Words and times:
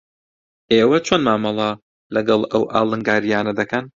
ئێوە 0.71 0.97
چۆن 1.07 1.21
مامەڵە 1.27 1.69
لەگەڵ 2.15 2.41
ئەو 2.51 2.63
ئاڵنگارییانە 2.73 3.53
دەکەن؟ 3.59 3.85